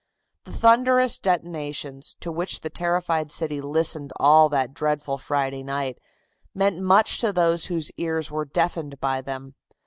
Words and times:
The 0.45 0.51
thunderous 0.53 1.19
detonations, 1.19 2.15
to 2.21 2.31
which 2.31 2.61
the 2.61 2.71
terrified 2.71 3.31
city 3.31 3.61
listened 3.61 4.11
all 4.15 4.49
that 4.49 4.73
dreadful 4.73 5.19
Friday 5.19 5.61
night, 5.61 5.99
meant 6.55 6.79
much 6.79 7.19
to 7.19 7.31
those 7.31 7.65
whose 7.67 7.91
ears 7.97 8.31
were 8.31 8.45
deafened 8.45 8.99
by 8.99 9.21
them. 9.21 9.53